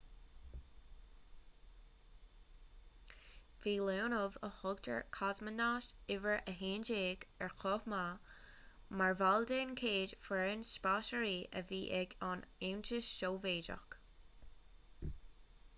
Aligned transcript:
bhí 3.65 3.73
leonov 3.89 4.37
a 4.47 4.49
thugtar 4.61 4.95
cosmonaut 5.19 5.89
no 6.23 6.39
11 6.47 7.23
ar 7.47 7.53
chomh 7.65 7.85
maith 7.95 8.33
mar 9.03 9.13
bhall 9.23 9.47
den 9.55 9.75
chéad 9.85 10.17
fhoireann 10.29 10.67
spásairí 10.73 11.37
a 11.61 11.65
bhí 11.73 11.83
ag 12.03 12.17
an 12.33 12.43
aontas 12.57 13.13
sóivéadach 13.23 13.97